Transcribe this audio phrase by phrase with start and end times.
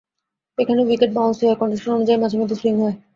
[0.57, 2.93] এখানে wicket bouncy হয়, condition অনুযায়ী মাঝেমধ্যে সুইং করে।